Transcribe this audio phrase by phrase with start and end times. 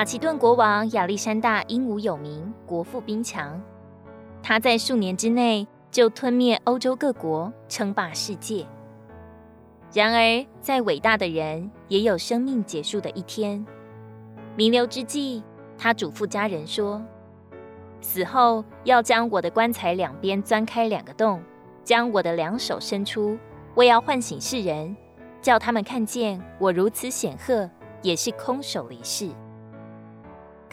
[0.00, 3.60] 马其顿国王亚历山大英武有名，国富兵强，
[4.42, 8.66] 他在数年之内就吞灭欧洲各国，称霸世界。
[9.92, 13.62] 然而，再伟大的人也有生命结束的一天。
[14.56, 15.42] 弥留之际，
[15.76, 17.04] 他嘱咐家人说
[18.00, 21.42] ：“死后要将我的棺材两边钻开两个洞，
[21.84, 23.36] 将我的两手伸出，
[23.74, 24.96] 我要唤醒世人。”
[25.42, 27.68] 叫他们看见我如此显赫，
[28.00, 29.28] 也是空手离世。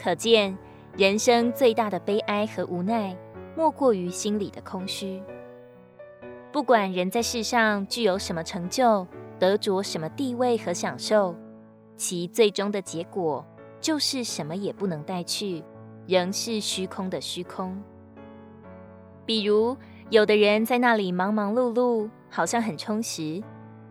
[0.00, 0.56] 可见
[0.96, 3.16] 人生最大的悲哀和无奈，
[3.56, 5.20] 莫过于心里的空虚。
[6.52, 9.06] 不管人在世上具有什么成就，
[9.38, 11.34] 得着什么地位和享受，
[11.96, 13.44] 其最终的结果
[13.80, 15.62] 就是什么也不能带去，
[16.06, 17.80] 仍是虚空的虚空。
[19.26, 19.76] 比如，
[20.10, 23.42] 有的人在那里忙忙碌碌，好像很充实。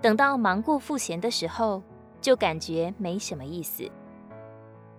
[0.00, 1.82] 等到忙过复闲的时候，
[2.20, 3.90] 就感觉没什么意思。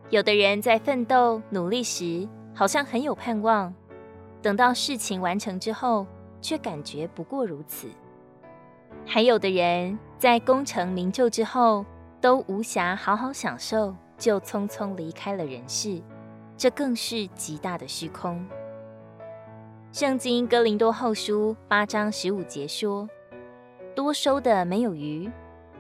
[0.10, 3.74] 有的人在奋斗努力时，好像很有盼望；
[4.42, 6.06] 等到事情完成之后，
[6.42, 7.88] 却感觉不过如此。
[9.06, 11.86] 还有的人在功成名就之后，
[12.22, 16.02] 都无暇好好享受，就匆匆离开了人世，
[16.56, 18.46] 这更是极大的虚空。
[19.92, 23.08] 圣经哥林多后书八章十五节说。
[23.96, 25.32] 多收的没有余，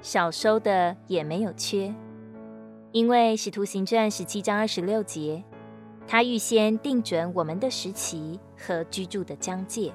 [0.01, 1.93] 少收的也没有缺，
[2.95, 5.43] 因为使徒行传十七章二十六节，
[6.07, 9.93] 他预先定准我们的时期和居住的疆界，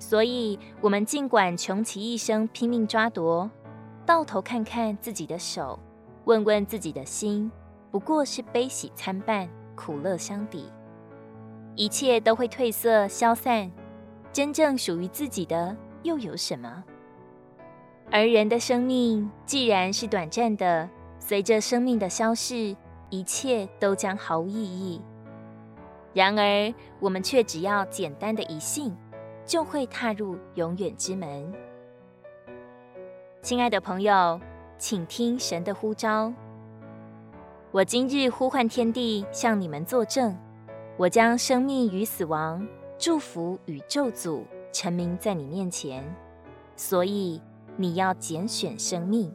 [0.00, 3.48] 所以我们尽管穷其一生拼命抓夺，
[4.04, 5.78] 到头看看自己的手，
[6.24, 7.48] 问问自己的心，
[7.92, 10.64] 不过是悲喜参半，苦乐相抵，
[11.76, 13.70] 一切都会褪色消散，
[14.32, 16.82] 真正属于自己的又有什么？
[18.10, 20.90] 而人的生命既然是短暂的，
[21.26, 22.76] 随着生命的消逝，
[23.08, 25.00] 一切都将毫无意义。
[26.12, 28.94] 然而，我们却只要简单的一信，
[29.46, 31.50] 就会踏入永远之门。
[33.40, 34.38] 亲爱的朋友，
[34.76, 36.30] 请听神的呼召：
[37.70, 40.36] 我今日呼唤天地，向你们作证，
[40.98, 42.68] 我将生命与死亡、
[42.98, 44.42] 祝福与咒诅，
[44.74, 46.04] 陈明在你面前。
[46.76, 47.40] 所以。
[47.76, 49.34] 你要拣选生命。